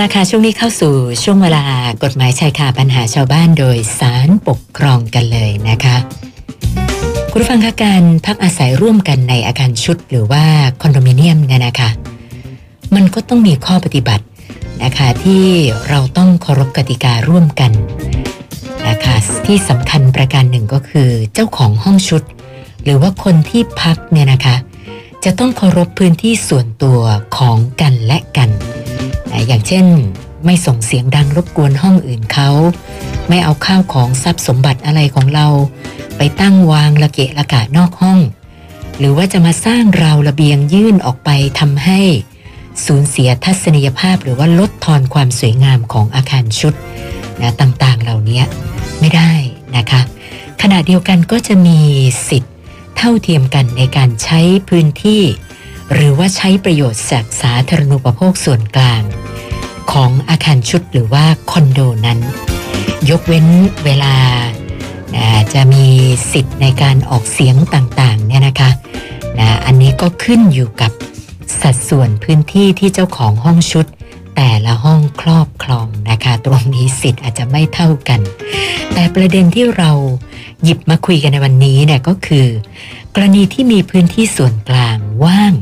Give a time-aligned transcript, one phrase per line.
[0.00, 1.64] ละค่ะช่วงนี้เข้าสู่ช่วงเวลา
[2.04, 5.96] กฎหมายชายคาปัญหาชาวบ้านโดยสารปกครองกันเลยนะคะ
[7.30, 10.44] คุณผู้ฟังคะการพักอาศัยร่วมกันในอาคารชุดหรือว่า
[10.82, 11.90] คอนโดมิเนียมเนี่ยนะคะ
[12.94, 14.24] มันก็ต้องมีข้อปฏิบัติ
[14.84, 15.44] นะคะที่
[15.88, 17.72] เราต้องเคารพกติการ่วมกัน
[18.88, 22.22] นะคะที่สำคัญประการหนึ่งก็คือเจ้าของห้องชุด
[22.84, 24.56] หรือว่าคนที่พักเนี่ยนะคะ
[25.24, 27.00] จะต้องเคารพพื้นที่ส่วนตัว
[27.36, 28.50] ของกันและกัน
[29.48, 29.86] อย่างเช่น
[30.44, 32.50] ไม่ส่งเสียงดังรบกวนห้องอื่นเขา
[33.28, 35.46] ไม่เอาข้าวของทรัพย์สมบัติอะไรของเรา
[36.16, 38.18] ไปตั้งวางระเกะระกะนอกห้อง
[38.98, 41.30] หรือว่าจะมาสร้างราวระเบียงยื่นออกไป
[41.60, 42.00] ทำให้
[42.86, 46.74] สูญเสียทัศนียภาพหรือว่าลดทอนความสวยงามของอาคารชุด
[47.40, 48.42] นะต่างๆเหล่านี้
[49.00, 49.32] ไม่ได้
[49.76, 50.00] นะคะ
[50.62, 51.78] ขณะเดียวกันก็จะมี
[52.28, 52.54] สิทธิ์
[52.96, 55.22] เท่าเทียมกันในการใช้พื้นที่
[55.94, 59.02] หรือว่าใช้ประโยชน์จากสาธารณูปโภคส่วนกลาง
[59.92, 62.18] ของอาคารชุดหรือว่าคอนโดนั้น
[63.10, 63.46] ยกเว้น
[63.84, 64.14] เวลา
[65.54, 65.86] จะมี
[66.32, 68.70] สิทธิ์ในการออกเสียงต่างๆเนี่ยนะคะ
[69.38, 70.92] นะอันนี้ก็ขึ้นอยู่กับ
[71.62, 73.86] สัดส่วนพื้นที่ที่เจ้าของห้องชุด
[74.36, 78.20] แต่ละห้องครอบครองนะคะ ตรงนี้สิทธิ์อาจจะไม่เท่ากัน
[78.94, 79.90] แต่ประเด็นที่เรา
[80.64, 82.46] หยิบมาคุยกันในวันนี้เนี่ยก็คือ
[83.14, 85.52] กรณีที่มีพื้นที่ส่วนกลางว่าง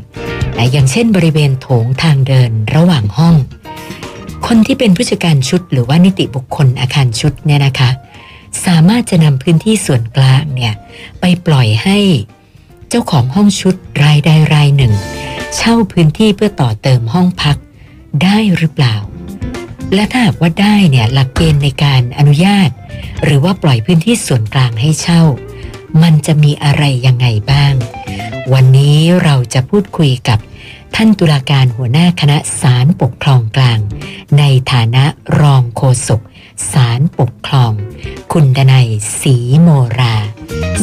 [0.57, 3.37] นะอย่างเช่นบริเวณโถงทางเดินระหว่างห้อง
[4.47, 7.91] คนที่เป็นผู้จัดการชุดหรือว่านิติบุคคลอาคารชุดเนี่ยนะคะ
[8.67, 10.75] สามารถจะนำพื้นที่ส่วนกลางเนี่ย
[11.21, 11.99] ไปปล่อยให้
[12.89, 13.75] เจ้าของห้องชุด
[14.05, 14.93] รายใดรายหนึ่ง
[15.57, 17.57] เช่าพื้นที่เพื่อต่อเติมห้องพัก
[18.23, 18.97] ได้หรือเปล่า
[19.95, 22.71] และถ้าหากว่าได้เนี่ยหลักเกณฑ์ในการอนุญาต
[23.25, 25.23] หรือว่าปล่อยพื้นที่ส่วนกลางให้เช่า
[26.03, 27.75] มันจะมีอะไรยังไงบ้าง
[28.53, 30.39] วันนี้เราจะพูดคุยกับ
[30.95, 33.79] ท่านตุลาการหัวหน้าคณะศาลปกครองกลาง
[34.39, 35.05] ในฐานะ
[35.41, 36.21] รองโฆษก
[36.73, 37.73] ศาลปกครอง
[38.33, 38.89] คุณดนัย
[39.21, 40.17] ศรีโมรา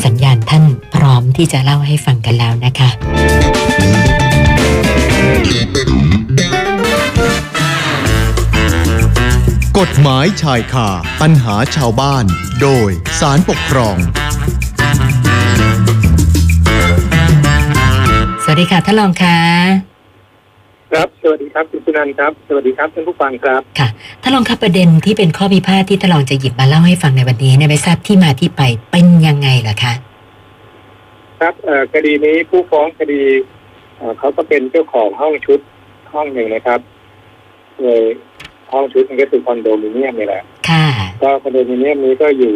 [0.03, 0.65] สัญญาณท่าน
[0.95, 2.89] พร้อมที่จะเล่าให้ฟังกันแล้วนะคะ
[9.79, 10.89] กฎหมายชายคา
[11.21, 12.25] ปัญหาชาวบ้าน
[12.61, 12.89] โดย
[13.19, 13.97] สารปกครอง
[18.55, 19.38] วัสดีค่ะท่านรองค่ะ
[20.91, 23.88] ครับสวัสดีครับคุณสุนันท์ครับ สวัสดีครับท่านผู้ฟังครับค่ะ
[24.21, 28.61] ท่านรองครับประเด็นที่เป็นข้อพิพาทที่ท่านรองจะหยิบมาเล่าให้ฟังในวันนี้เนี่ยไม่ทราบที่มาที่ไป
[28.91, 29.94] เป็นยังไงล่ะคะ
[31.39, 33.21] ครับเอ่อคดีนี้ผู้ฟ้องคดี
[33.97, 35.59] เอ่อเขาก็เป็นเจ้าของห้องชุด
[36.13, 36.79] ห้องหนึ่งนะครับ
[37.81, 38.01] โดย
[38.71, 40.85] ห้องชุดมันก็คือคอนโดมิเนียมนี่แหละค่ะ
[41.21, 42.53] ก็คอนโดมิเนียมนี้ก็อยู่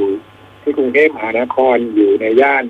[0.61, 2.63] ที่กรุงเทพมหานครอยู่ในย่าน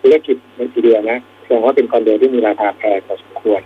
[0.00, 3.62] ธุรกิจในทีเดียวนะ แสดงว่าเป็นคอนโดที่มีราคาแพงพอสมควร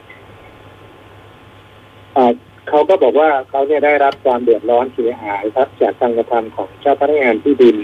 [2.69, 7.77] เขาก็บอกว่าเขาเนี่ยได้รับความเดือดร้อนเสียหายครับจากการกระทำของเจ้าพนักงานที่ดิน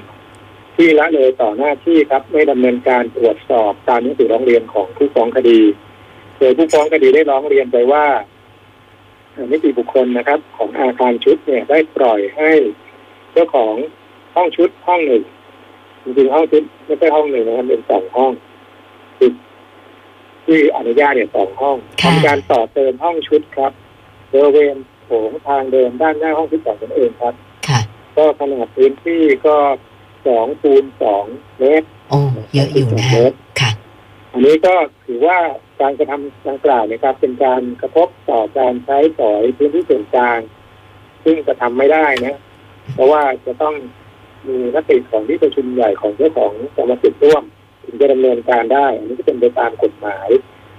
[0.76, 5.60] ที่ละเลยต่อหน้าที่ครับ ไม่ดำเนินการตรวจสอบตามหนังสือร้องเรียนของผู้ฟ้องคดี
[6.38, 8.06] โดยผู้ฟ้องคดีได้ร้องเรียนไปว่า
[9.50, 12.52] นิติบุคคลนะครับ ของอาคารชุดเนี่ยได้ปล่อยให้
[13.32, 13.74] เจ้าของ
[14.34, 15.22] ห้องชุดห้องหนึ่ง
[16.02, 18.32] จริงๆห้องชุดไม่ใช่ห้องหนึ่งนะครับเป็นสองห้อง
[20.46, 23.72] ที่อนุญาตเนี่ยสองห้องค่ะทำการต่อเติมห้องชุดครับ
[24.32, 27.34] บริเวณโถงทางเดินด้านหน้าห้องชุดของตนเองครับ
[27.68, 27.80] ค่ะ
[28.16, 29.56] ก็ขนาดพื้นที่ก็
[30.26, 31.24] สองคูณสอง
[31.58, 32.18] เมตรโอ้
[32.54, 33.08] เยอะอยู่นะ
[33.60, 33.70] ค่ะ
[34.32, 34.74] อันนี้ก็
[35.06, 35.38] ถือว่า
[35.80, 40.38] การกระทำดังกล่าวเนะครับ เป็นการกระทบต่อการใช้สอยพื้นที่ส่วนกลาง
[41.24, 42.38] ซึ่งกระทำไม่ได้นะ
[42.94, 43.74] เพราะว่าจะต้อง
[44.48, 47.44] มีมติของที่ประชุมใหญ่ของเจ้าของกรรมสิทธิ์ร่วม
[47.84, 50.28] ถึงจะดำเนินการได้ อันนี้ก็เป็นไปตามกฎหมาย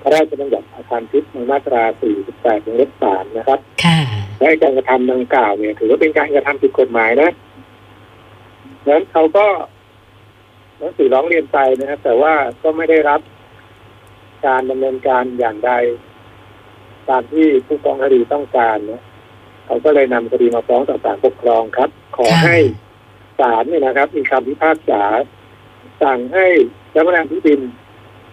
[0.02, 1.84] พระราชบัญญัติอาคารพิษในมาตรา
[2.24, 4.00] 48วงเล็บ3นะครับ ค่ะ
[4.38, 7.30] และการกระทำดังกล่าวเนี่ย ถือว่าเป็นการกระทำผิดกฎหมายนะ
[8.84, 9.46] ดังนั้นเขาก็
[10.80, 12.34] หนังสือร้องเรียนไปนะครับ แต่ว่า
[12.64, 13.22] ก็ไม่ได้รับ
[14.48, 15.72] การดำเนินการอย่างใด
[17.10, 19.02] ตามที่ผู้ฟ้องคดีต้องการนะ
[19.66, 22.58] เขาก็เลยนำคดีมาฟ้องต่อศาลปกครองครับ ขอค่ะให้
[23.40, 25.04] ศาลเนี่ยนะครับ มีคำพิพากษา
[26.04, 26.46] สั่งให้
[26.92, 27.62] เจ้าพนักงานที่ดิน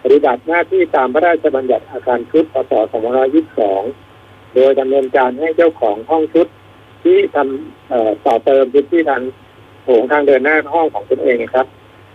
[0.03, 2.73] ปฏิบัติหน้าที่ตามพระราชบัญญัติอาคารชุดพศ
[3.83, 6.47] 2522 โดยดำเนินการให้เจ้าของห้องชุด
[7.03, 9.23] ที่ทำต่อเติมพื้นที่ทาง
[9.83, 11.67] โถงทางเดินหน้าห้องของตนเองครับ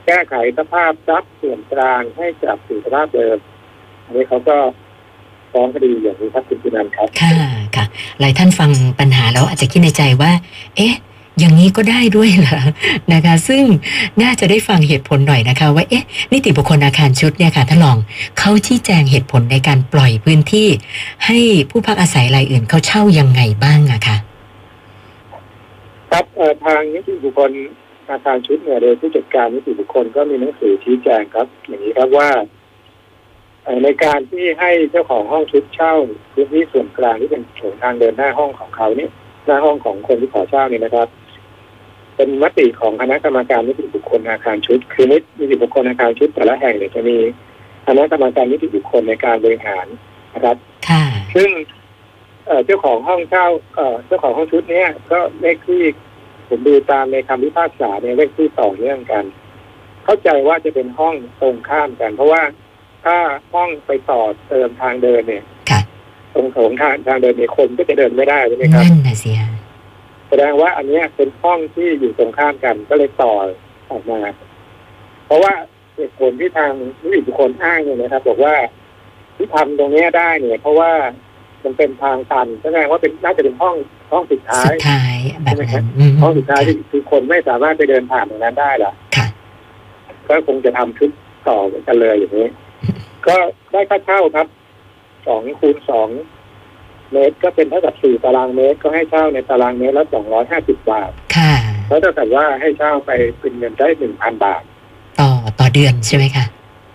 [0.05, 3.37] แก้ไขสภาพทรัพย์ส่วนกลางให้กลับสู่สภาพเดิม
[4.05, 4.57] อันนี้เขาก็
[5.51, 7.31] ฟ้องคดีอย่างนี้ครับคุณสุนันท์ครับ ค่ะ
[7.75, 7.85] ค่ะ
[8.19, 8.69] หลายท่านฟัง
[8.99, 10.31] ปัญหาแล้วอาจจะคิดในใจว่า
[10.75, 10.93] เอ๊ะ
[11.39, 12.59] อย่างนี้ก็ได้ด้วยเหรอ
[13.13, 13.63] นะคะ ซึ่ง
[14.21, 17.97] น่าจะได้ฟังเหตุผลหน่อยนะคะ ว่าเอ๊ะนิติบุคคลอาคารชุดเนี่ยค่ะท่านลอง
[18.39, 20.67] เขาชี้แจงเหตุผลในการปล่อยพื้นที่
[21.25, 21.37] ให้
[21.69, 24.17] ผู้พักอาศัยรายอื่นเขาเช่ายังไงบ้างอะคะ
[26.11, 26.25] ครับ
[26.65, 27.51] ทางนิติบุคคล
[28.09, 32.29] อาคารชุดเนี่ยโดยผู้จัดการนิติบุคคลก็มีหนังสือชี้แจงครับ อย่างนี้ครับว่า
[33.83, 35.93] ในการที่ให้เจ้าของห้องชุดเช่า
[36.33, 39.11] พื้นที่ส่วนกลางที่เป็นโถงทางเดินหน้าห้องของเขาเนี่ย
[39.45, 41.07] หน้าห้องของคนที่ขอเช่าเนี่ยนะครับ
[42.17, 45.17] เป็นมติของคณะกรรมการนิติบุคคลอาคารชุด คือนิ
[45.51, 47.17] ติบุคคลอาคารชุดแต่ละแห่งเนี่ยจะมี
[47.87, 49.85] คณะกรรมการนิติบุคคลในการบริหาร
[50.33, 50.57] นะครับ
[50.89, 51.03] ค่ะ
[51.35, 51.49] ซึ่ง
[52.47, 55.81] เอ่อเจ้าของห้องเช่าเอ่อเจ้าของห้องชุดเนี้ยก็เลขที่
[56.47, 59.23] ผมดูตามในคำพิพากษาเนี่ยเลขที่ต่อเนื่องกัน
[60.03, 62.41] เข้าใจว่าจะเป็นห้องตรงข้ามกัน เพราะว่า
[63.05, 63.17] ถ้า
[63.53, 65.81] ห้องไปต่อเติมทางเดินเนี่ยค่ะ
[66.33, 69.49] ตรงโถงทางทางเดินเนี่ยคนก็จะเดินไม่ได้ใช่ไหมครับนั่นนะสิฮะ
[70.29, 73.33] แสดงว่าอันเนี้ยเป็นห้องที่อยู่ตรงข้ามกันก็เลยต่อ
[73.91, 74.19] ออกมา
[75.25, 75.53] เพราะว่า
[75.95, 76.71] เหตุผลที่ทาง
[77.01, 78.55] นิติบุคคลอ้างเนี่ยนะครับ บอกว่า
[79.35, 80.91] ที่ทำตรงเนี้ยได้เนี่ย เพราะว่า
[81.63, 83.75] มันเป็นทางตันแสดงว่าเป็นน่าจะเป็นห้อง
[84.11, 89.27] ห้องสุดท้าสุยดท้ายแบบนั้นมห้องสุดท้ายที่คือคนไม่สามารถไปเดินผ่านตรงนั้นได้ละค่ะ
[90.27, 91.09] ก็คงจะทำชุด
[91.47, 91.57] ต่อ
[91.87, 92.49] กันเลยอย่างนี้
[93.27, 93.35] ก็
[93.71, 94.47] ได้ค่าเช่าครับ
[95.27, 96.09] สองคูณสอง
[97.11, 101.53] เมตร ก็เป็นเท่ากับสี่ตารางเมตร ก็ให้เช่าในตารางเมตรละสองร้อยห้าสิบบาท ค่ะ
[101.87, 104.61] แล้วถ้าเกิดว่าให้เช่าไปเป็นเงินได้หนึ่งพันบาท
[105.19, 106.45] ต่อต่อเดือนใช่ไหมคะ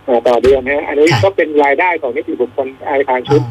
[0.08, 3.42] อ่าต่อเดือนนะฮะอันนี้ค่ะก็เป็นรายได้ของนิติบุคคลอาคารอ๋ชุอด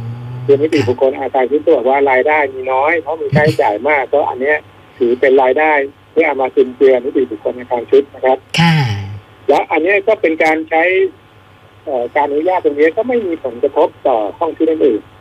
[0.45, 4.57] คือนิติบุคคลอาคารชุดตัวบอกว่ารายได้มีน้อย เพราะมีค่าใช้จ่ายมาก ก็อันเนี้ย
[4.97, 5.71] ถือเป็นรายได้
[6.13, 8.75] ที่เอามาจุนเจือนิติบุคคลอาคารชุดนะครับ ค่ะ
[9.49, 10.83] และอันเนี้ยก็เป็นการใช้
[11.85, 15.20] เอ่อการอนุญาตตรงนี้ก็ไม่มีผลกระทบต่อห้องที่อื่นค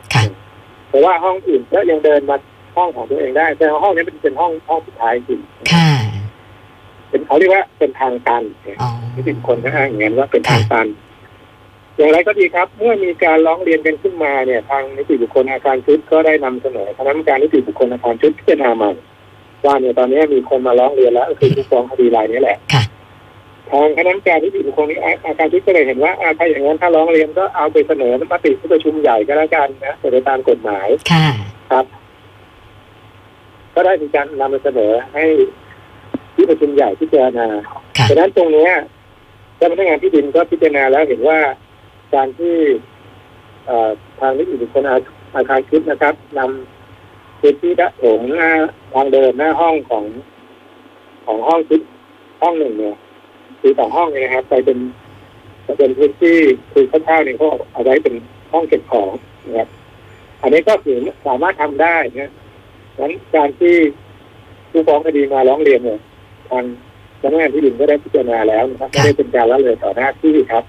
[0.91, 2.37] เพราะว่าห้องอื่นก็ยังเดินมา
[2.77, 5.39] ห้องของตัวเองได้ แต่ห้องนี้เป็นเป็นห้องห้องสุดท้ายจริง
[5.73, 5.89] ค่ะ
[7.09, 8.43] เป็นเขาเรียกว่าเป็นทางตัน
[8.81, 10.87] อ๋อนิติบุคคลก็อ้างอย่างนั้นว่าเป็นทางตัน
[11.97, 18.91] อย่างไรก็ดีครับ เมื่อมีการร้องเรียนกันขึ้นมาเนี่ย ทางนิติบุคคลอาคารชุดก็ได้นำเสนอคณะกรรมการนิติบุคคลอาคารชุดพิจารณาใหม่
[19.65, 22.83] ว่าเนี่ยตอนนี้มีคนมาร้องเรียนแล้วก็คือผู้ฟ้องคดีรายนี้แหละค่ะ
[23.71, 31.27] ทางคณะกรรมการนิติบุคคลอาอาคารชุดก็เลยเห็นว่าอ่าถ้าอย่างนั้นถ้าร้องเรียนก็เอาไปเสนอมติที่ประชุมใหญ่ก็แล้วกันนะโดยตามกฎหมายค่ะ
[31.71, 31.85] ครับ
[33.75, 35.23] ก็ได้มีการนำไปเสนอให้
[36.35, 37.47] ที่ประชุมใหญ่พิจารณา
[37.97, 38.71] ค่ะฉะนั้นตรงเนี้ย
[39.57, 41.39] เจ้าพนักงานที่ดินก็พิจารณาแล้วเห็นว่า
[42.15, 42.55] การที่
[43.65, 43.89] เอ่อ
[44.19, 44.97] ทางนิติบุคคลอา
[45.35, 48.51] อาคารชุดนะครับนำพื้นที่ด้านโถงหน้า
[48.93, 50.05] ทางเดินหน้าห้องของ
[51.25, 51.81] ของห้องชุด
[52.41, 52.95] ห้องหนึ่งเนี่ย
[53.61, 54.77] คือสองห้องเนี่ยนะครับไปเป็น
[55.63, 56.37] ไปเป็นพื้นที่
[56.73, 58.15] คือข้าวๆเนี่ยเขาเอาไว้เป็น
[58.51, 59.11] ห้องเก็บของ
[59.47, 59.67] นะครับ
[60.41, 62.31] อันนี้ก็ถือสามารถทำได้นะ
[62.99, 63.75] งั้นการที่
[64.71, 65.99] ผู้ฟ้องคดีมาร้องเรียนเนี่ย
[66.49, 66.63] ทาง
[67.21, 70.63] พนักงานที่ดินก็ได้พิจารณาแล้วนะครับไม่ได้เป็นการละเลยต่อหน้าที่ครับ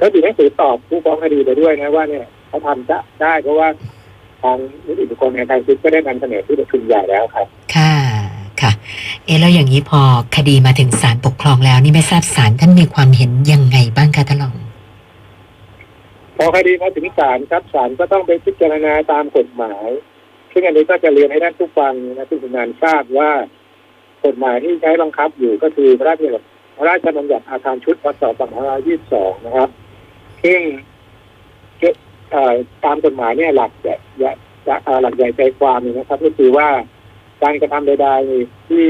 [0.00, 3.68] ก็ถือหนังสือตอบผู้ฟ้องคดีไปด้วยนะว่าเนี่ยเขาทำจะได้เพราะว่า
[4.42, 4.56] ทาง
[4.86, 7.83] นิติบุคคลในทางคิดก็ได้นำเสนอที่ประชุมใหญ่แล้วครับ ค่ะค่ะ
[9.26, 10.00] เอะแล้วอย่างนี้พอ
[10.36, 14.54] คดีมาถึงศาลปกครองแล้ว นี่ไม่ทราบศาลท่านมีความเห็นยังไงบ้างคะท่านรอง
[16.36, 19.88] พอคดีมาถึงศาลครับศาลก็ต้องไปพิจารณาตามกฎหมาย
[20.52, 23.30] ซึ่งอันนี้ก็จะเรียนให้ท่านผู้ฟังนะผู้ทำงานทราบว่า
[24.24, 26.44] กฎหมายที่ใช้บังคับอยู่ก็คือพระราชบัญญัติ
[26.76, 28.22] พระราชบัญญัติอาคารชุดพศ
[28.84, 29.68] 2522 นะครับ
[30.44, 30.60] ซึ่ง
[32.84, 33.94] ตามกฎหมายเนี่ยหลักใหญ่
[35.02, 36.68] หลักใหญ่ใจความนะครับ ก็คือว่า
[37.44, 38.86] การกระทำใดๆที่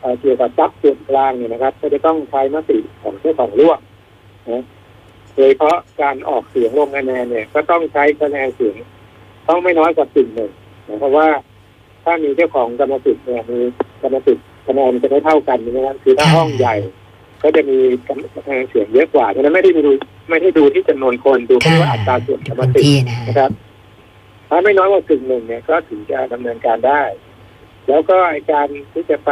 [0.00, 3.80] เอ่อเกี่ยวกับทรัพย์ส่วนกลางเนี่ยนะครับ ก็จะต้องใช้มติของเจ้าของร่วม
[4.50, 4.64] นะ
[5.34, 8.76] โดยเฉพาะการออกเสียงลงคะแนนเนี่ย ก็ต้องใช้คะแนนเสียง
[9.48, 10.50] ต้องไม่น้อยกว่าสิ่งหนึ่ง
[10.88, 11.26] นะเพราะว่า
[12.04, 13.60] ถ้ามีเจ้าของกรรมสิทธิ์เนี่ยมี
[14.02, 16.74] กรรมสิทธิ์คะแนนจะไม่เท่ากันนะครับคือถ้าค่ะห้องใหญ่
[17.42, 17.78] ก็จะมี
[18.36, 19.92] คะแนนเสียงเยอะกว่าฉะนั้นไม่ได้ดู
[20.30, 23.50] ไม่ได้ดูที่จำนวนคนดูแค่ค่ะว่าอัตราส่วนกรรมพื้นสิทธิ์ที่นะฮะนะครับ
[24.48, 27.02] ถ้าไม่น้อยกว่ากึ่งหนึ่งเนี่ยก็ถึงจะดำเนินการได้
[27.88, 28.16] แล้วก็
[28.52, 29.30] การที่จะไป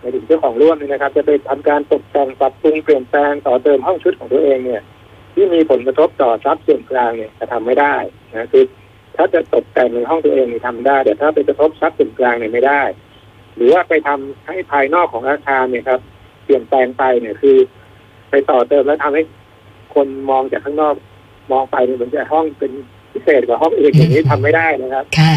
[0.00, 4.82] ในถึงเจ้าของร่วมเนี่ยนะครับ จะไปทำการตกแต่งปรับปรุงเปลี่ยนแปลงต่อเติมห้องชุดของตัวเองเนี่ย
[5.34, 7.94] ที่มีผลกระทบต่อทรัพย์ส่วนกลางเนี่ยจะทำไม่ได้
[8.32, 8.64] นะคือ
[9.16, 12.82] ถ้าจะตกแต่งในห้องตัวเองเนี่ยทำได้ แต่ถ้าไปกระทบทรัพย์ส่วนกลางเนี่ยไม่ได้
[13.56, 16.00] หรือว่าไปทำให้ภายนอกของอาคารเนี่ยครับ
[16.44, 17.56] เปลี่ยนแปลงไปเนี่ยคือ
[18.30, 19.22] ไปต่อเติมแล้วทำให้
[19.94, 20.94] คนมองจากข้างนอก
[21.52, 22.72] มองไปเนี่ยเหมือนจะห้องเป็น
[23.12, 25.34] พิเศษกว่าห้องอื่นอย่างนี้ทำไม่ได้นะครับค่ะ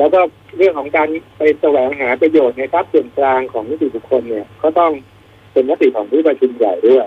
[0.00, 0.20] แล้วก็
[0.56, 4.92] เรื่องของการไปแสวงหาประโยชน์ในทรัพย์ส่วนกลางของนิติบุคคลเนี่ย ก็ต้อง
[5.52, 7.06] เป็นมติของที่ประชุมใหญ่ด้วย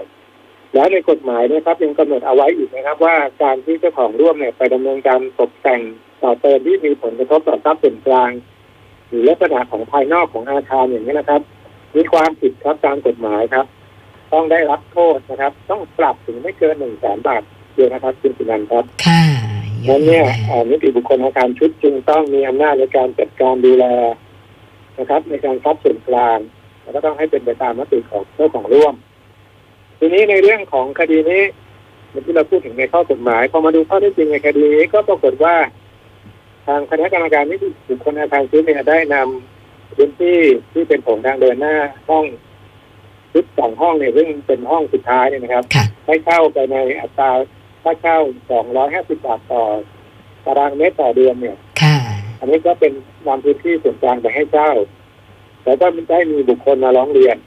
[0.74, 5.82] แล้วในกฎหมายนะครับยังกำหนดเอาไว้อีกนะครับ ว่าการที่เจ้าของร่วมเนี่ยไปดำเนินการตกแต่ง
[6.24, 8.32] ต่อเติมที่มีผลกระทบต่อทรัพย์ส่วนกลาง
[9.10, 11.42] หรือลักษณะของภายนอกของอาคารอย่างนี้นะครับ
[11.96, 13.66] มีความผิดครับตามกฎหมายครับ
[14.34, 19.23] ต้องได้รับโทษนะครับ ต้องปรับถึงไม่เกินหนึ่งแสนบาทเดียวนะครับคุณสุนันท์ครับค่ะ
[19.90, 23.86] นั้นเนี่ยเอ่อนิติบุคคลอาคารชุดจึงต้องมีอำนาจในการจัดการดูแล
[25.00, 26.40] นะครับ ในการคัดส่วนกลาง
[26.82, 28.94] แล้วก็ต้องให้เป็นไปตามมติของเจ้าของร่วม
[30.00, 31.44] ทีนี้ในเรื่องของคดีนี้
[32.10, 35.56] เมื่อที่เราพูดถึงในข้อกฎหมายพอมาดูข้อเท็จจริงในคดีนี้ก็ปรากฏว่า
[36.68, 40.40] ทางคณะกรรมการนิติบุคคลอาคารชุดเนี่ยได้นำพื้นที่
[40.74, 41.76] ที่เป็นโถงทางเดินหน้า
[42.10, 42.26] ห้อง
[43.34, 47.30] ชุดสองห้องเนี่ยซึ่งเป็นห้องสุดท้ายเนี่ยนะครับค่ะให้เช่าไปในอัตรา
[47.84, 48.20] ค่าเช่า
[49.12, 49.64] 250บาทต่อ
[50.46, 51.96] ตารางเมตรต่อเดือนเนี่ย ค่ะ
[52.40, 52.94] อันนี้ก็เป็น
[53.28, 54.70] นำพื้นที่ส่วนกลางไปให้เช่า
[55.64, 57.38] แต่ก็ได้มีบุคคลมาร้องเรียน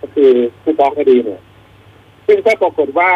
[0.00, 0.30] ก็คือ
[0.62, 1.40] ผู้ฟ้องคดีเนี่ย
[2.26, 3.12] ซึ่งก็ปรากฏว่า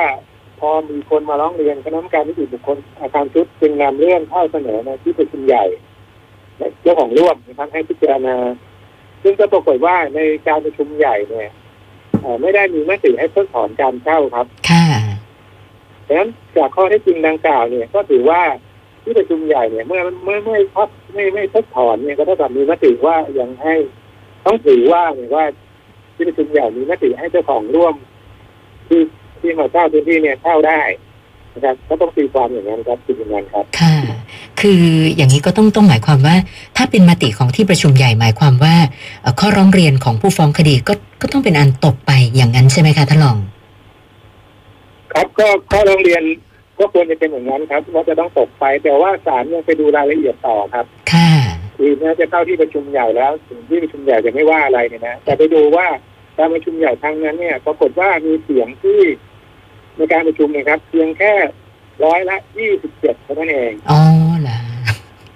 [0.61, 5.65] พอมีคนมาร้องเรียนคณะกรรมการนิติบุคคลอาคารชุดจึงนำเรื่องเข้าเสนอในที่ประชุมใหญ่
[6.59, 8.37] และเจ้าของร่วมนะครับให้พิจารณา
[9.23, 11.51] ซึ่งก็ปรากฏว่าในการประชุมใหญ่เนี่ย
[12.21, 14.78] เอ่อไม่ได้มีมติให้เพิกถอนการเช่าครับ ค่ะ
[16.09, 18.41] ดังนั้นจากข้อเท็จจริงดังกล่าวเนี่ยก็ถือว่า
[19.03, 23.75] ที่ประชุมใหญ่เนี่ยเมื่อเมื่อไม่พักไม่ไม่เพิกถอนเนี่ยก็เท่ากับมีมติว่ายังให้
[24.45, 25.45] ต้องถือว่าเนี่ยว่า
[26.15, 27.95] ที่ประชุมใหญ่มีมติให้เจ้าของร่วม
[28.89, 29.01] ที่
[29.41, 30.81] ที่มาเช่าพื้นที่เนี่ยเช่าได้
[31.55, 33.97] นะครับก็ต้องตีความอย่างนั้นครับคุณยืนยันครับ ค่ะ
[34.61, 34.83] คือ
[35.17, 36.37] อย่างนี้ก็ต้องต้องหมายความว่า
[36.77, 38.75] ถ้าเป็นมติของที่ประชุมใหญ่หมายความว่า
[39.41, 43.37] ข้อร้องเรียนของผู้ฟ้องคดีก็ก็ต้องเป็นอันตกไปอย่างนั้นใช่ไหมคะท่านรอง
[45.19, 46.23] ครับก็ข้อร้องเรียน
[46.79, 51.31] ก็ควรจะเป็นอย่างนั้นครับว่าจะต้องตกไป แต่ว่าศาลยังไปดูรายละเอียดต่อครับ ค่ะ
[51.77, 55.87] คือแม้จะเข้าที่ประชุมใหญ่แล้วถึงที่ประชุมใหญ่จะไม่ว่าอะไรเนี่ยนะแต่ไปดูว่า
[56.39, 59.01] การประชุมใหญ่ครั้งนั้นเนี่ยปรากฏว่ามีเสียงที่
[59.97, 61.33] ในการประชุมเนะครับ เพียงแค่
[62.05, 64.01] ร้อยละยี่สิบเจ็ดเท่านั้นเองอ๋อ
[64.43, 64.59] เหรอ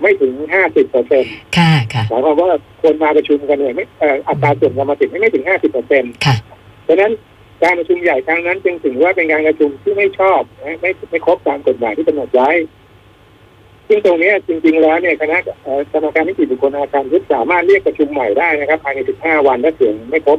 [0.00, 2.48] ไม่ถึงห้าสิบเปอร์เซ็นต์ค่ะค่ะหมายความว่า
[2.82, 6.36] คนมาประชุมกันเนี่ยไม่เอ่ออัตราส่วนกรรมสิทธิ์ไม่ถึงห้าสิบเปอร์เซ็นต์ค่ะ
[6.88, 7.12] ดังนั้น
[7.62, 12.50] การประชุมใหญ่ครั้งนั้นจึงถือว่าเป็นการประชุมที่ไม่ชอบนะไม่ไม่ครบตามกฎหมายที่กำหนดไว้
[13.88, 20.38] ซึ่งตรงเนี้ยจริง ๆ แล้วเนี่ยคณะเอ่อกรรมการนิติบุคคลอาคารยุทธสามารถเรียกประชุมใหม่ได้นะครับภายใน 15 วันถ้าเสียงไม่ครบ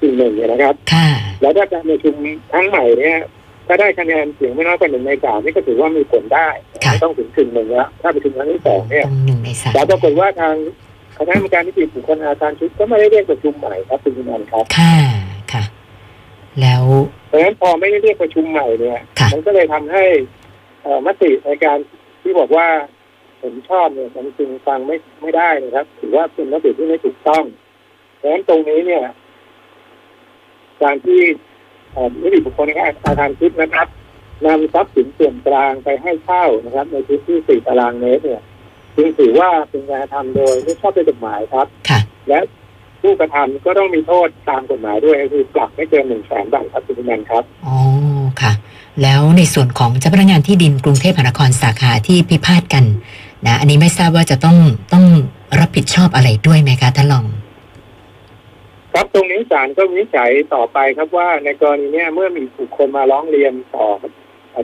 [0.00, 1.08] กึ่งหนึ่งเนี่ยนะครับค่ะ
[1.40, 2.14] แล้วถ้าการประชุม
[2.52, 3.18] ครั้งใหม่เนี่ย
[3.66, 6.48] ถ้าได้คะแนนเสียงไม่น้อยกว่าหนึ่งในสามนี่ก็ถือว่ามีผลได้
[6.84, 10.54] ค่ะไม่ต้องถึงกึ่งหนึ่งแล้วถ้าประชุมครั้งที่สองเนี่ยต้องหนึ่งในสามแต่ปรากฏว่าทาง
[11.16, 15.19] คณะกรรมการนิติบุคคลอาคารชุดก็ไม่ได้เรียกประชุมใหม่ครับคุณนันท์ครับค่ะค่ะ
[16.62, 16.84] แล้ว
[17.28, 20.04] เพราะฉะนั้นพอไม่ได้เรียกประชุมใหม่เนี่ยค่ะมันก็เลยทำให้
[20.82, 21.78] เอ่อมติในการ
[22.22, 22.66] ที่บอกว่า
[23.40, 27.44] เห็นชอบเนี่ยมันจึงฟังไม่ไม่ได้นะครับ ถือว่าเป็นมติที่ไม่ถูกต้อง
[28.16, 29.04] เพราะฉะนั้นตรงนี้เนี่ย
[30.82, 31.20] การที่
[31.92, 33.88] เอ่อนิติบุคคลในอาคารชุดนะครับ
[34.46, 38.42] นำทรัพย์สินส่วนกลางไปให้เช่านะครับ ในพื้นที่สี่ตารางเมตรเนี่ย
[38.96, 42.38] จึงถือว่าเป็นการกระทำโดยไม่ชอบด้วยกฎหมายครับค่ะและ
[43.02, 47.76] ผู้กระทำก็ต้องมีโทษตามกฎหมายด้วยก็คือปรับไม่เกินหนึ่งแสนบาทครับคุณนันท์ครับอ๋อ
[48.40, 48.52] ค่ะ
[49.02, 52.84] แล้วในส่วนของเจ้าพนักงานที่ดินกรุงเทพมหานครสาขาที่พิพาทกัน
[53.46, 54.56] นะอันนี้ไม่ทราบว่าจะต้อง
[54.92, 55.04] ต้อง
[55.60, 57.26] รับผิดชอบอะไรด้วยไหมคะท่านรอง
[58.92, 63.86] ครับตรงนี้ศาลก็วินิจฉัยต่อไปครับว่าในกรณีเนี้ยเมื่อมีบุคคลมาร้องเรียนต่อ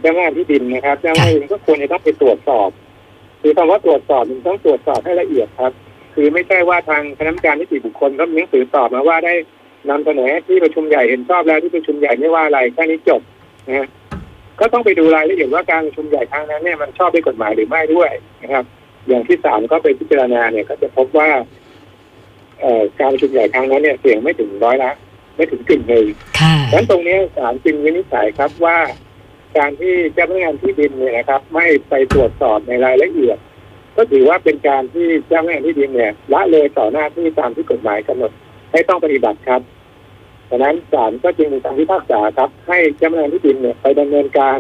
[0.03, 2.69] เจ้าหน้าที่ดินนะครับเจ้าหน้าที่ดินก็ควรจะต้องไปตรวจสอบ
[3.41, 5.73] คือคำว่าตรวจสอบมันต้องตรวจสอบให้ละเอียดครับ
[6.17, 9.35] คือไม่ใช่ว่าทางคณะกรรมการนิติบุคคลก็มีหนังสือตอบมาว่าได้
[9.91, 13.21] นำเสนอที่ประชุมใหญ่เห็นชอบแล้วที่ประชุมใหญ่ไม่ว่าอะไรแค่นี้จบ
[13.69, 13.89] นะฮะ
[14.61, 18.11] ก็ต้องไปดูรายละเอียดว่าการประชุมใหญ่ครั้งนั้นเนี่ยมันชอบด้วยกฎหมายหรือไม่ด้วย
[18.43, 18.65] นะครับ
[19.09, 21.29] อย่างที่ศาลก็ไปพิจารณาเนี่ย ก็จะพบว่า
[22.61, 24.93] เอ่อการประชุมใหญ่ครั้งนั้นเนี่ยเสียงไม่ถึงร้อยละ
[25.37, 26.07] ไม่ถึงกึ่งหนึ่ง
[26.41, 28.79] ดังนั้นตรงนี้ศาลจึงวินิจฉัยครับว่า
[29.59, 33.39] การที่เจ้าพนักงานที่ดินเนี่ยนะครับ ไม่ไปตรวจสอบในรายละเอียด
[33.97, 38.33] ก็ถือว่าเป็นการที่เจ้าพนักงานที่ดินเนี่ยละเลยต่อหน้าที่ตามที่กฎหมายกำหนด
[38.73, 39.61] ให้ต้องปฏิบัติครับ
[40.49, 44.59] ดังนั้นศาลก็จึงมีคำพิพากษาครับ ให้เจ้าพนักงานที่ดินเนี่ยไปดำเนินการ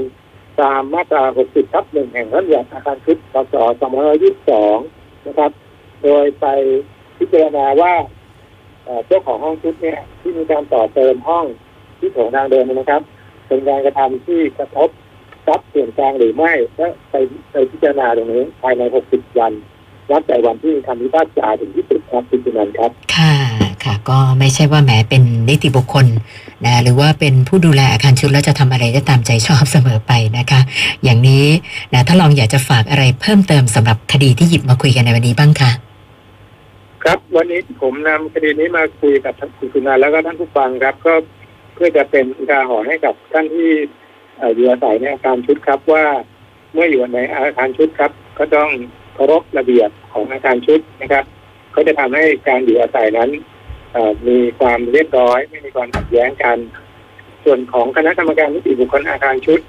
[0.60, 3.54] ตามมาตรา 60 ทับหนึ่งแห่งรัฐธรรมนูญอาคารชุดพศ
[4.40, 5.50] 2522 นะครับ
[6.04, 6.46] โดยไป
[7.18, 7.94] พิจารณาว่า
[9.06, 11.46] เจ้าของห้องชุดเนี่ยที่มีการต่อเติมห้อง
[11.98, 13.02] ที่โถงทางเดินนยนะครับ
[13.46, 14.88] เป็นการกระทำที่กระทบ
[15.46, 17.14] ทรัพย์ส่วนกลางหรือไม่และไป
[17.52, 19.52] ไปพิจารณาตรงนี้ภายใน 60 วัน
[20.10, 23.34] นับแต่วันที่มีคำพิพากษาถึงที่สุดครับคุณจุนันท์ครับ ค่ะ
[23.84, 26.06] ค่ะ ก็ไม่ใช่ว่าแหมเป็นนิติบุคคล
[26.64, 30.60] นะหรือว่าเป็นผู้ดูแลอาคารชุดแล้วจะทำอะไรได้ตามใจชอบเสมอไปนะคะ
[31.04, 31.46] อย่างนี้
[31.92, 35.70] นะถ้าลองอยากจะฝากอะไรเพิ่มเติมสำหรับคดีที่หยิบมาคุยกันในวันนี้บ้างคะ
[37.04, 41.14] ครับวันนี้ผมนำคดีนี้มาคุยกับท่านคุณสุนันท์แล้วก็ท่านผู้ฟังครับ ก็
[41.74, 43.70] เพื่อจะเป็นอุทาหรณ์ให้กับท่านที่
[44.05, 46.04] เอ่ออยู่อาศัยในอาคารชุดครับว่า
[46.72, 48.70] เมื่ออยู่ในอาคารชุดครับ ก็ต้อง
[49.14, 51.24] เคารพระเบียบของอาคารชุดนะครับ
[51.74, 53.30] ก็จะทำให้การอยู่อาศัยนั้น
[54.28, 56.58] มีความเรียบร้อย ไม่มีความขัดแย้งกัน
[57.44, 59.60] ส่วนของคณะกรรมการนิติบุคคลอาคารชุด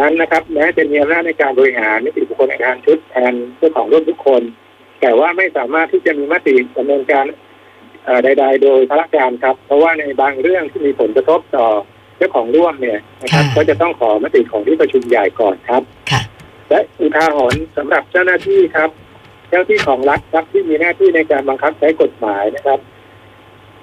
[0.00, 4.42] นั้นนะครับแม้จะมีอำนาจในการบริหารนิติบุคคลอาคารชุดแทนเจ้าของร่วมทุกคน
[5.00, 7.24] แต่ว่าไม่สามารถที่จะมีมติดำเนินการ
[8.24, 11.66] ใด ๆ โดยพระการครับ เพราะว่าในบางเรื่องที่มีผลกระทบต่อ
[12.18, 16.20] เจ้าของร่วมเนี่ยนะครับค่ะก็จะต้องขอมติของที่ประชุมใหญ่ก่อนครับค่ะ
[16.70, 18.90] และอุทาหรณ์สำหรับเจ้าหน้าที่ครับ
[19.50, 22.78] เจ้าที่ของรัฐครับที่มีหน้าที่ในการบังคับใช้กฎหมายนะครับ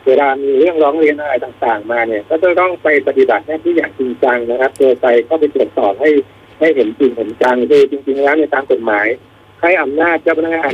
[0.05, 6.09] เวลามีเรื่องร้องเรียนอะไรต่างๆ มาเนี่ย ก็จะต้องไปปฏิบัติหน้าที่อย่างจริงจังนะครับโดยไปเข้าไปตรวจสอบให้
[6.59, 9.07] ให้เห็นจริงเห็นจังคือจริง ๆ แล้วในตามกฎหมาย
[9.61, 10.73] ให้อำนาจเจ้าพนักงาน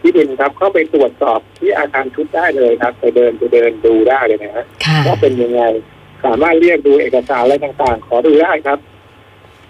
[0.00, 5.62] ที่ดินครับ เข้าไปตรวจสอบที่อาคารชุดได้เลยครับ ไปเดินไปเดินดูได้เลยนะฮะค่ะว่าเป็นยังไง
[6.24, 8.78] สามารถเรียกดูเอกสารอะไรต่างๆ ขอดูได้ครับ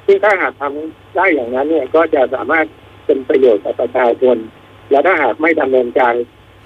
[0.07, 2.67] ซึ่งถ้าหากทำได้อย่างนั้นเนี่ยก็จะสามารถ
[3.07, 4.37] เป็นประโยชน์ต่อประชาชน
[4.90, 6.14] และถ้าหากไม่ดำเนินการ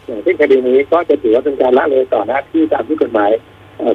[0.06, 3.30] อย่างเช่นคดีนี้ก็จะถือว่าเป็นการละเลยต่อหน้าที่ตามที่กฎหมาย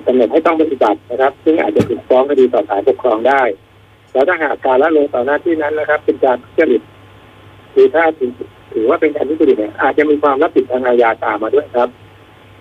[0.06, 3.42] กำหนดให้ต้องปฏิบัตินะครับ ซึ่งอาจจะถูกฟ้องคดีต่อศาลปกครองได้
[4.14, 6.82] แล้วถ้าหากการละเลยต่อหน้าที่นั้นนะครับ เป็นการทุจริต
[7.74, 8.32] หรือถ้าถือ
[8.74, 11.90] ถือว่าเป็นการทุจริตเนี่ยอาจจะมีความรับผิดทางอาญาตามมาด้วยครับ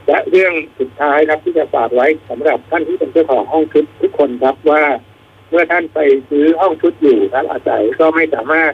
[0.06, 4.82] และเรื่องสุดท้ายครับที่จะฝากไว้สำหรับท่านที่เป็นเจ้าของห้องชุดทุกคนครับว่า
[5.50, 5.98] เมื่อท่านไป
[6.28, 8.72] ซื้อห้องชุดอยู่ครับอาศัยก็ไม่สามารถ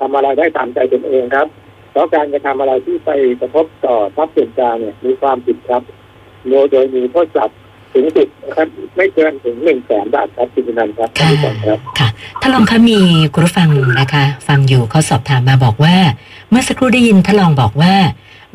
[0.00, 1.46] ทำอะไรได้ตามใจตนเองครับ
[1.90, 3.10] เพราะการกระทำอะไรที่ไป
[3.40, 5.82] กระทบต่อทรัพย์สินกลางเนี่ยมีความผิดครับ
[6.48, 7.50] โดยโดยมีโทษปรับ
[7.92, 12.08] ถึงสุดนะครับไม่เกินถึงหนึ่งแสนบาทครับคุณนันท์ครับท่านผู้ชมครับค่ะ
[12.40, 12.98] ท่านรองคะมี
[13.32, 13.68] คุณผู้ฟัง
[14.00, 15.96] นะคะ ฟังอยู่เขาสอบถามมาบอกว่า
[16.50, 17.94] เมื่อสักครู่ได้ยินท่านรองบอกว่า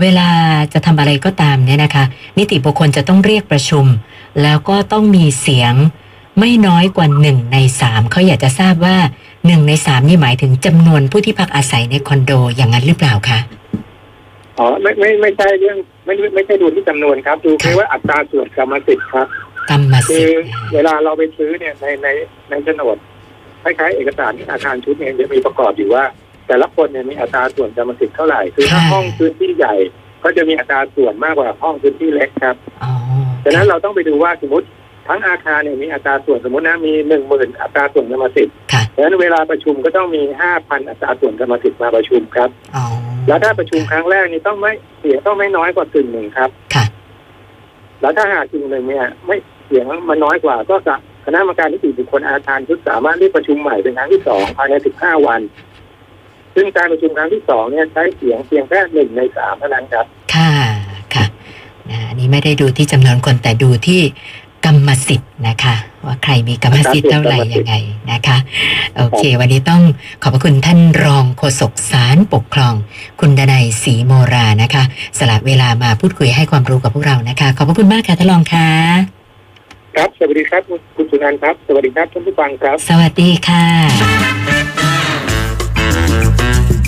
[0.01, 0.29] เวลา
[0.73, 2.03] จะทำอะไรก็ตามเนี่ยนะคะ
[2.37, 3.85] นิติบุคคลจะต้องเรียกประชุม
[4.43, 5.73] แล้วก็ต้องมีเสียง
[6.39, 8.97] ไม่น้อยกว่าหนึ่งในสามเขาอยากจะทราบว่า
[9.45, 13.39] หนึ่งในสามนี่หมายถึงจำนวนผู้ที่พักอาศัยในคอนโดอย่างนั้นหรือเปล่าคะ
[14.57, 19.27] อ๋อไม่ไม่ไม่ใช่เรื่องไม่ไม่ไม่ใช่ดูที่จำนวนครับ ดูแค่ว่าอัตราส่วนกรรมสิทธิ์ครับ
[19.69, 22.07] กรรมคืสิอทธิ์เวลาเราไปซื้อเนี่ยในใน
[22.49, 22.97] ในโฉนด
[23.63, 26.03] คล้ายๆเอกสารอาคารชุดเนี่ยจะมีประกอบอยู่ว่า
[26.47, 29.75] แต่ละคนเนี่ยมีอัตราส่วนกรรมสิทธิ์เท่าไหร่คือถ้าห้องพื้นที่ใหญ่
[30.23, 32.91] ก็จะมีอัตราส่วนมากกว่าห้องพื้นที่เล็กครับอ๋อ
[33.43, 34.67] ดังนั้นเราต้องไปดูว่าสมมติ
[35.07, 42.85] ทั้งอาคารเนี่ยมีอัตราส่วนสมมตินะมีหนึ่งหมื่นอัตราส่วนกรรมสิทธิ์ค่ะดังนั้นเวลาประชุมก็ต้องมีห้าพันอัตราส่วนกรรมสิทธิ์มาประชุมครับอ๋อ
[43.27, 46.85] แล้วถ้าประชุมครั้งแรกนี่ต้องไม่เสียงต้องไม่น้อยกว่ากึ่งหนึ่งครับค่ะ
[48.01, 55.41] แล้วถ้าหากกึ่งหนึ่งเนี่ย ไม่เสียงมันน้อยกว่าก็จะคณะกรรมการนิติบุคคลอาคารชุดสามารถเรียกประชุมใหม่เป็นครั้งที่สองภายในสิบห้าวัน
[56.59, 60.53] ซึ่งการประชุมครั้งที่สองเนี่ยใช้เสียงเพียงแค่หนึ่งในสามเท่านั้นครับ ค่ะ
[61.15, 61.25] ค่ะ
[61.89, 64.01] นะอันนี้ไม่ได้ดูที่จำนวนคนแต่ดูที่
[64.65, 67.73] กรรมสิทธิ์นะคะ ว่าใครมีกรรมสิทธิ์เท่าไหร่ยังไง
[68.11, 68.37] นะคะ
[68.97, 69.81] โอเค วันนี้ต้อง
[70.21, 72.73] ขอบพระคุณท่านรองโฆษกสารปกครอง
[73.19, 74.83] คุณดนัยศรีโมรานะคะ
[75.19, 78.69] สละเวลามาพูดคุยให้ความรู้กับพวกเรานะคะ ขอบพระคุณมากค่ะท่านรองค่ะ
[79.95, 80.61] ครับ สวัสดีครับ
[80.95, 84.96] คุณสุนันท์ครับ สวัสดีครับท่านผู้ฟังครับ สวัสดีค่ะ